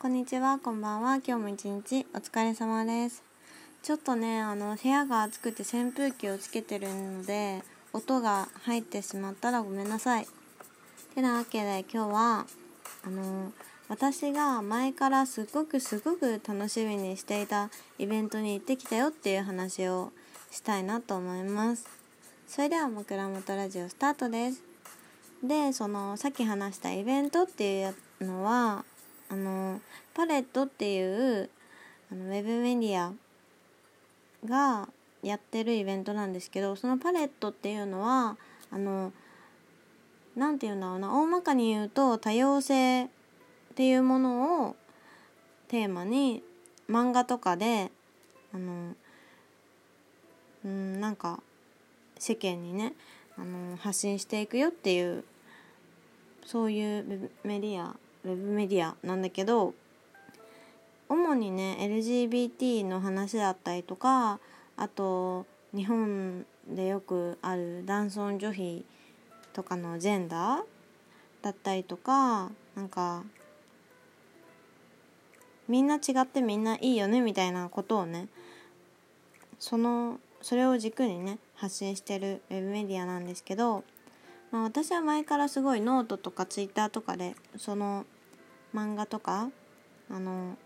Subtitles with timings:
[0.00, 1.16] こんにちは、こんばんは。
[1.16, 3.22] 今日も一日お疲れ様です。
[3.82, 7.62] ちょっとね、あの部屋が暑くて扇風機をつけてるので、
[7.92, 10.26] 音が入ってしまったらごめんなさい。
[11.14, 12.46] てなわけで今日は
[13.04, 13.52] あの
[13.88, 20.12] 私が前からすごくすごく楽しみにしていたイベントに行ってきたよっていう話を
[20.50, 21.86] したいなと思います。
[22.46, 24.62] それでは枕元ラジオスタートです。
[25.44, 27.94] で、そのさっき話したイベントっていう
[28.24, 28.86] のは
[29.30, 29.80] あの
[30.12, 31.48] パレットっていう
[32.12, 33.12] あのウェブメディア
[34.44, 34.88] が
[35.22, 38.36] やってるイベントなんですけどそのパレットっていうのは
[38.70, 39.12] あの
[40.34, 43.08] 何て言うんだろうな大まかに言うと多様性っ
[43.76, 44.76] ていうものを
[45.68, 46.42] テーマに
[46.88, 47.92] 漫画とかで
[48.52, 48.94] あの
[50.64, 51.40] うんなんか
[52.18, 52.94] 世間にね
[53.38, 55.24] あの発信していくよっていう
[56.44, 57.94] そういうメディア
[58.24, 59.74] ウェブメディアなんだけど
[61.08, 64.38] 主にね LGBT の話だったりとか
[64.76, 68.84] あと日本でよくある男尊女卑
[69.52, 70.58] とかのジェンダー
[71.42, 73.24] だったりとかなんか
[75.68, 78.28] みんな違ってみんないいよねみたいなことをね
[79.58, 83.84] そのそれを軸にね発信してるウェブメディアなんですけど
[84.50, 88.04] まあ、私は前からすごいノートとかツイッターとかでその
[88.74, 89.50] 漫画とか
[90.10, 90.56] あの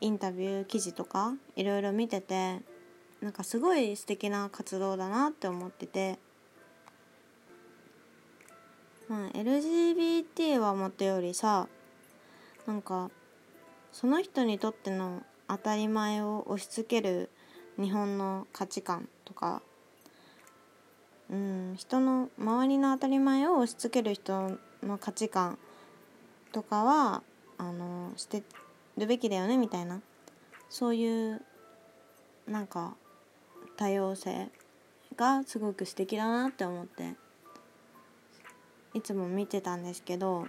[0.00, 2.60] インタビュー記事とかいろいろ見てて
[3.20, 6.18] なんかすごい素敵な活動だなって思ってて、
[9.08, 11.68] まあ、LGBT はもとよりさ
[12.66, 13.10] なんか
[13.92, 17.30] その人にとっての当たり前を押し付ける
[17.78, 19.62] 日本の価値観とか
[21.30, 25.58] うん人の周りの当たり前を押し付ける人の価値観
[26.52, 27.22] とかは
[27.58, 28.42] あのして
[28.96, 30.00] るべきだよねみたいな。
[30.68, 31.42] そういう
[32.46, 32.94] なんか
[33.76, 34.48] 多様性
[35.16, 37.14] がすごく素敵だなって思って
[38.94, 40.46] いつも見てたんですけど、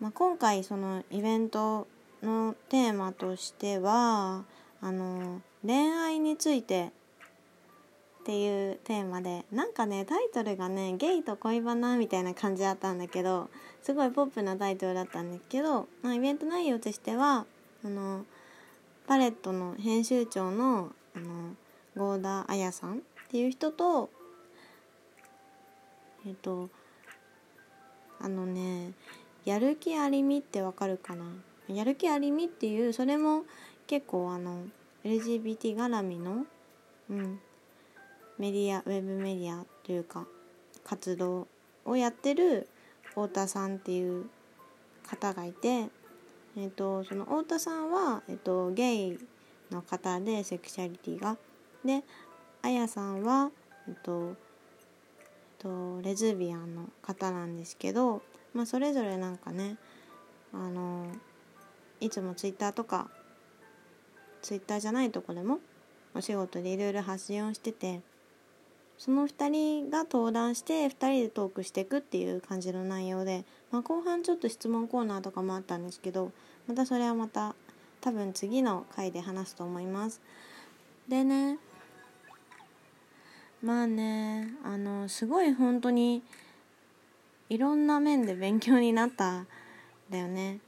[0.00, 1.86] まあ、今回そのイベント
[2.22, 4.44] のテーマとしては
[4.80, 6.92] あの恋愛について
[8.26, 13.48] っていうテーマでなんかねタイトルがね「ゲイと恋バナ」みたいな感じだったんだけど
[13.84, 17.46] すごいポップなタイトルだったんですけど、まあ、イベント内容としては
[17.84, 18.26] あの
[19.06, 21.54] パレットの編集長のあの
[21.96, 24.10] 合田彩さんっていう人と
[26.26, 26.68] えっと
[28.18, 28.90] あのね
[29.44, 31.26] やる気ありみってわかるかな？
[31.68, 33.44] やる気ありみっていうそれも
[33.86, 34.64] 結構あの
[35.04, 36.44] LGBT 絡みの、
[37.08, 37.40] うん、
[38.38, 40.26] メディアウェブメディアというか
[40.84, 41.48] 活動
[41.84, 42.68] をやってる
[43.04, 44.26] 太田さんっていう
[45.08, 45.88] 方がいて、
[46.56, 49.18] えーと、その太田さんは、えーと、ゲイ
[49.70, 51.36] の方でセクシャリティが。
[51.84, 52.02] で
[52.62, 53.50] あやさんは、
[53.88, 54.34] えーと
[55.58, 58.22] えー、とレズビアンの方なんですけど、
[58.54, 59.76] まあ、それぞれなんかね
[60.52, 61.06] あの
[62.00, 63.08] いつもツイッターとか
[64.42, 65.60] ツイッターじゃないとこでも
[66.14, 68.00] お仕事でいろいろ発信をしてて
[68.98, 76.32] その2人が登壇して2人でトークしていくっていう感じの内容で、まあ、後半ちょっと質問コーナーとかもあったんですけど
[76.66, 77.54] またそれはまた
[78.00, 80.20] 多分次の回で話すと思います。
[81.08, 81.58] でね
[83.62, 86.22] まあねあのすごい本当に
[87.48, 89.46] いろんな面で勉強になったん
[90.10, 90.60] だよね。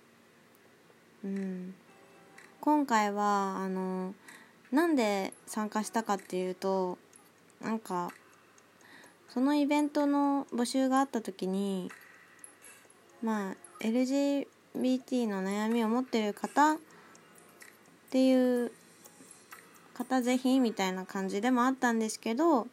[1.24, 1.74] うん。
[2.60, 4.14] 今回はあの
[4.70, 6.98] なんで参加したかっていうと
[7.62, 8.10] なんか
[9.28, 11.90] そのイベントの募集があった時に
[13.22, 14.46] まあ LGBT
[15.26, 16.76] の悩みを持ってる方っ
[18.10, 18.72] ていう
[19.94, 22.68] 方ぜひみたいな感じでもあったんですけど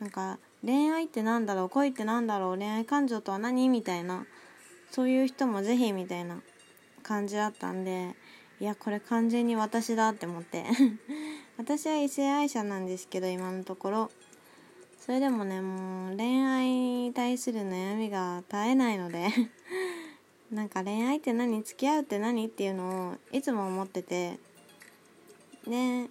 [0.00, 4.26] なんか恋愛ってなんだろう恋ってなんだろう恋愛感情とは何みたいな
[4.90, 6.40] そういう人もぜひみたいな
[7.02, 8.14] 感じだったんで
[8.60, 10.64] いやこれ完全に私だって思って。
[11.60, 14.10] 私は異性愛者なんですけど今のところ。
[14.98, 19.28] それでもねもう恋愛に対する悩みが絶えないので
[20.50, 21.62] なんか恋愛って何？
[21.62, 22.46] 付き合うって何？
[22.46, 24.38] っていうのをいつも思ってて。
[25.66, 26.08] で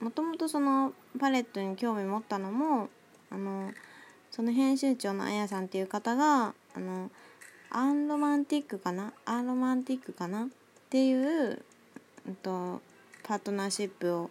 [0.00, 2.90] もともとそのパレットに興味持ったのも
[3.30, 3.72] あの
[4.30, 7.10] その編集長のあやさんっていう方があの
[7.70, 9.14] アンロマンティックかな？
[9.24, 10.44] アンロマンティックかな？
[10.44, 10.48] っ
[10.90, 11.64] ていう、
[12.26, 12.82] うんと、
[13.22, 14.30] パートナーシップを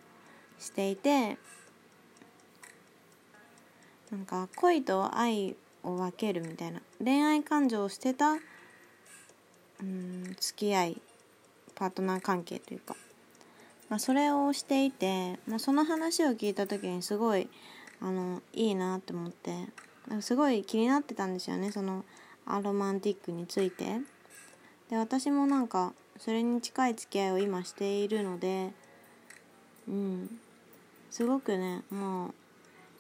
[0.59, 1.37] していて
[4.11, 8.33] なんか恋と愛を分けるみたいな恋愛感情を捨てた
[9.81, 11.01] うん付き合い
[11.75, 12.95] パートナー関係というか、
[13.89, 17.47] まあ、それをしていて、まあ、その話を聞いた時にすごい
[18.01, 19.51] あのいいなって思って
[20.07, 22.05] なんかすごい気になってたんですよねその
[22.45, 23.99] アロマンティックについて。
[24.89, 28.71] で私もなんかそれに近い付き合いを今しているので
[29.87, 30.39] うん。
[31.09, 32.33] すごくねもう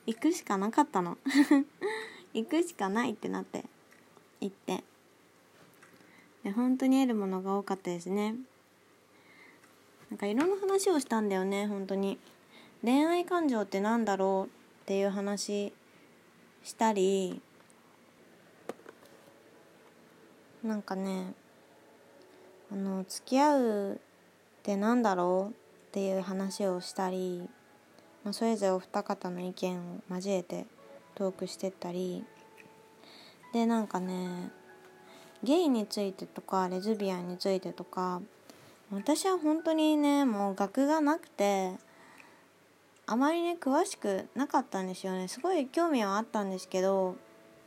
[0.07, 1.17] 行くしかなかったの。
[2.33, 3.65] 行くしかないってなって
[4.39, 4.83] 行って。
[6.43, 8.35] で本当に得るものが多かったですね。
[10.09, 12.17] なんかいろんな話をしたんだよね本当に。
[12.83, 15.73] 恋愛感情ってなんだろうっていう話
[16.63, 17.41] したり
[20.63, 21.33] なんかね
[22.71, 23.97] あの付き合うっ
[24.63, 25.55] てなんだろうっ
[25.91, 27.49] ていう話をしたり、
[28.27, 30.65] まあ、それぞれお二方の意見を交えて
[31.15, 32.25] トークしてったり。
[33.53, 34.51] でなんかね
[35.41, 38.21] ゲイについてとかレズビアンについてとか
[38.91, 41.75] 私は本当にねもう学がなくて
[43.05, 45.29] あまりね詳しくなかったんですよね。
[45.29, 47.15] すごい興味はあったんですけど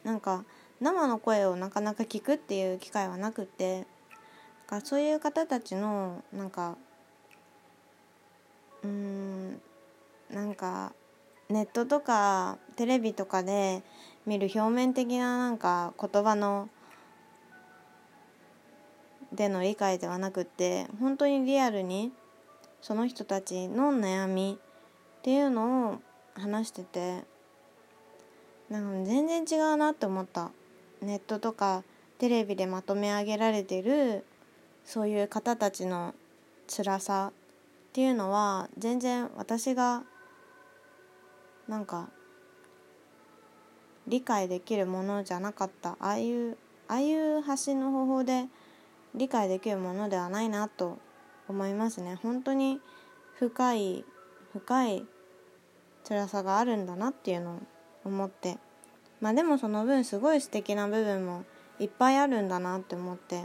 [0.05, 0.45] なんか
[0.79, 3.87] 生の声をなかなか聞くっていう機会はなくて
[4.67, 6.77] かそういう方たちのなんか
[8.83, 9.61] うーん
[10.33, 10.93] なんか
[11.49, 13.83] ネットとかテレビとかで
[14.27, 16.69] 見る表面的ななんか言葉の
[19.33, 22.13] での理解ではなくって本当にリアルに
[22.81, 24.59] その人たちの悩み
[25.19, 26.01] っていうのを
[26.35, 27.25] 話してて
[28.69, 30.51] なんか全然違うなって思った。
[31.03, 31.83] ネットとか
[32.19, 34.25] テレビでまとめ上げられてる
[34.85, 36.15] そういう方たちの
[36.69, 40.03] 辛さっていうのは全然私が
[41.71, 42.09] なんか
[44.09, 45.91] 理解できるものじゃなかった。
[46.01, 46.59] ああいう
[46.89, 48.47] ああいう発信の方法で
[49.15, 50.99] 理解できるものではないなと
[51.49, 52.19] 思いますね。
[52.21, 52.81] 本当に
[53.39, 54.05] 深い
[54.53, 55.07] 深い
[56.03, 57.61] 辛さがあるんだなっていうのを
[58.05, 58.59] 思って。
[59.21, 61.45] まあでもその分すごい素敵な部分も
[61.79, 63.45] いっぱいあるんだなって思って。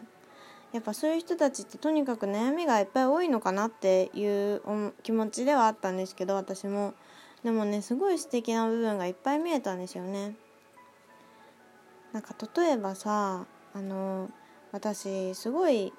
[0.73, 4.61] やっぱそういう人たちってとにかく悩みがいっぱい多いのかなっていう
[5.03, 6.95] 気持ちではあったんですけど私も
[7.45, 10.33] でもねすごい素敵な部分がいっぱい見えたんですよね。
[12.11, 14.31] なんか例えばさあの
[14.71, 15.93] 私すごい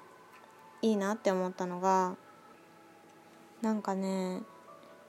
[0.81, 2.17] いいなって思ったのが
[3.61, 4.41] なんかね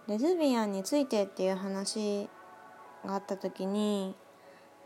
[0.06, 2.29] レズビアンについてっていう話
[3.05, 4.14] があった時に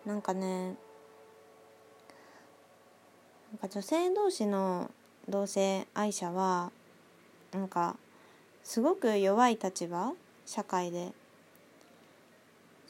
[0.06, 0.68] なんかね
[3.50, 4.90] なんか女性同士の
[5.28, 6.72] 同性愛者は
[7.52, 7.96] なんか
[8.64, 10.14] すごく弱い立場
[10.46, 11.12] 社会で。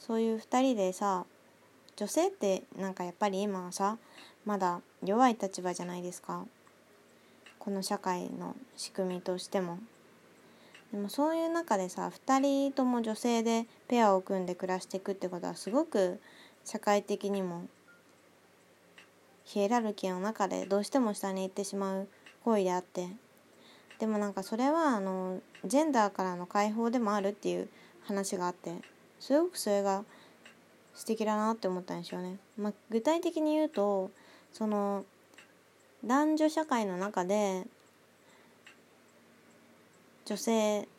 [0.05, 1.25] そういう2人でさ
[1.95, 3.97] 女性ってなんかやっぱり今はさ
[4.43, 6.45] まだ弱い立場じゃないですか。
[7.57, 9.79] この社会の仕組みとしても。
[10.91, 16.19] でもそういう中でさ2人とも女性でペアを組んで暮らしていくってことはすごく
[16.65, 17.63] 社会的にも
[19.45, 22.09] ヒエラルキーの中でどうしても下に行ってしまう
[22.43, 23.07] 行為であって。
[23.99, 27.69] でもなんかそれはあのジェンダーからの解放でもあるっていう
[28.01, 28.92] 話があって。
[29.23, 30.03] すごくそれが
[30.93, 32.39] 素敵だなって思ったんですよね。
[32.57, 34.11] まあ、具体的に言うと
[34.51, 35.05] その
[36.03, 37.65] 男女社会の中で
[40.25, 40.89] 女性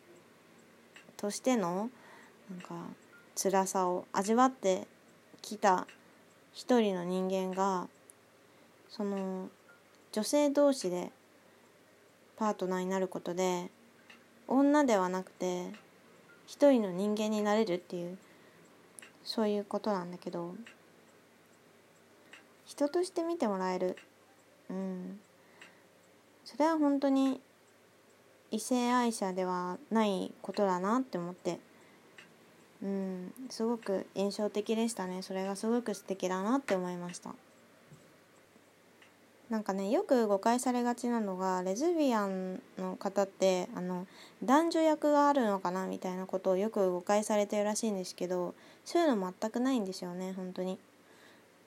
[1.18, 1.90] としての
[2.50, 2.74] なんか
[3.36, 4.88] 辛さを味わって
[5.42, 5.86] きた
[6.54, 7.88] 一人の人間が
[8.88, 9.50] その
[10.12, 11.10] 女性同士で
[12.38, 13.70] パートナーになることで
[14.48, 15.83] 女ではなくて
[16.46, 18.18] 一人の人間になれるっていう
[19.24, 20.54] そういうことなんだけど
[22.66, 23.96] 人として見てもらえる。
[24.70, 25.20] うん。
[26.44, 27.40] それは本当に
[28.50, 31.60] 異性愛者ではないことだなって思って。
[32.82, 33.32] うん。
[33.50, 35.22] すごく印象的でしたね。
[35.22, 37.34] それがすごく素敵だなって思いました。
[39.50, 44.06] なんかねよく誤解されがちなのがレズビアンの方ってあの
[44.42, 50.78] 男女役があるのかなみたいなことをよく誤解されてるらしいんですけどそういうの全くないんですよね本当に。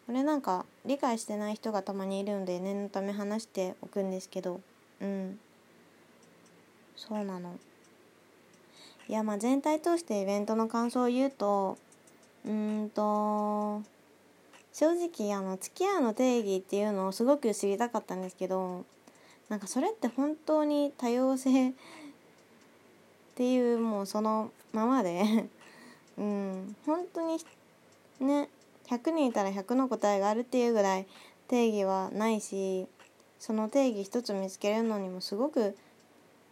[0.08, 4.62] これなんか理解してない人がたまにいるので念のため話しておくんですけど
[5.02, 5.40] うん。
[6.96, 7.56] そうなの。
[9.10, 11.78] いやまあ全体通してイベントの感想を言うと
[12.46, 13.82] うんと
[14.78, 18.86] 正直あの付き合うの定義っていうのをすごく知りたかったんですけど
[19.50, 21.74] なんかそれって本当に多様性っ
[23.34, 25.48] ていうもうそのままで
[26.20, 27.40] うん本当に
[28.20, 28.50] ね
[28.86, 31.08] 100人いたら100の答えがあるっていうぐらい
[31.48, 32.86] 定義はないし
[33.40, 35.76] その定義一つ見つけるのにもすごく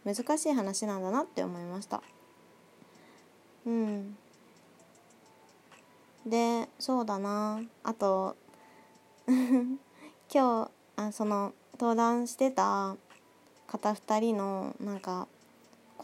[0.04, 2.02] 難しい話なんだなって思いました。
[3.66, 4.16] うん。
[6.26, 7.60] でそうだな。
[7.84, 8.36] あと
[9.26, 9.78] 今
[10.28, 12.96] 日あその登壇してた
[13.66, 15.28] 方2人のなんか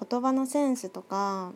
[0.09, 1.53] 言葉のセンスとか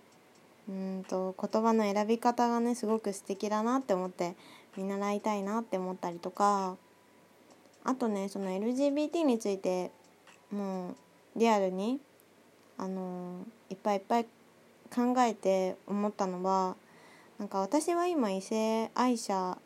[0.69, 4.37] うんと言葉の選び方がねすごく素敵だなって思って
[4.77, 6.77] 見習いたいなって思ったりとか。
[7.89, 9.93] あとねその LGBT について
[10.51, 10.95] もう
[11.37, 12.01] リアルに
[12.77, 14.25] あのいっぱいいっぱい
[14.93, 16.75] 考えて思ったのは
[17.39, 19.59] なんか私は今異性愛者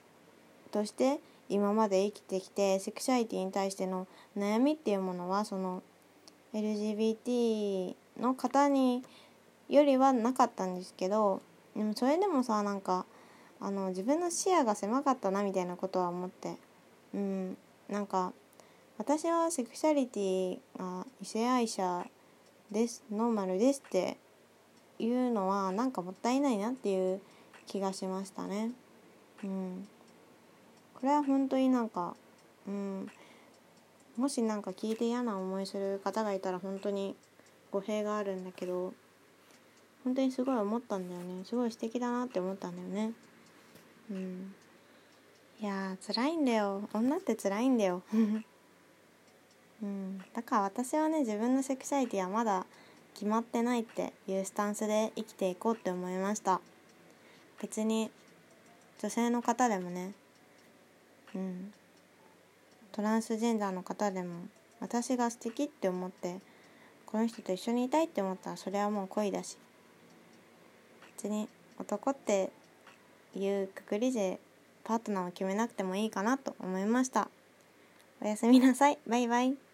[0.72, 5.82] として今まで生きてきてセクシャリティに対しての悩みっていうものはその
[6.54, 9.02] LGBT の方に
[9.68, 11.40] よりはなかったんですけど
[11.76, 13.06] でもそれでもさなんか
[13.60, 16.56] あの自分の視野が狭かったなみたいなことは思って
[17.14, 17.56] うん
[17.88, 18.32] なんか
[18.98, 22.04] 私はセクシャリティが異性愛者
[22.70, 24.16] ですノーマルですって
[24.98, 27.20] いうのはなんかもったいないなっていう
[27.70, 28.72] 気がしましたね。
[29.44, 29.86] うん。
[30.94, 32.16] これは本当になんか
[32.66, 33.08] うん。
[34.16, 37.14] もし何か聞いて嫌な思いする方がいたら本当に
[37.70, 38.92] 語弊があるんだけど
[40.02, 41.44] 本当にすごい思ったんだよね。
[41.44, 43.12] すごい素敵だなって思ったんだよね。
[44.10, 44.52] うん。
[45.60, 46.88] いやー辛いんだよ。
[46.92, 48.02] 女って辛いんだよ。
[49.80, 50.18] うん。
[50.34, 52.66] だから私はね自分のセクシャリティはまだ
[53.14, 56.60] 決まってないっていうスタンスで生きていこうって思いました。
[57.60, 58.10] 別に
[59.02, 60.12] 女性の方でもね
[61.34, 61.72] うん。
[62.92, 64.46] トランスジェンダーの方でも
[64.80, 66.38] 私が素敵って思って
[67.06, 69.56] この人と一緒にいたいって思ったらそれはもう恋だし。
[71.16, 71.48] 別に
[71.78, 72.50] 男って
[73.36, 74.38] いうくくりで
[74.84, 77.28] パートナーを決めなくてもいいかなと思いました。
[78.22, 78.98] おやすみなさい。
[79.06, 79.69] バイバイ。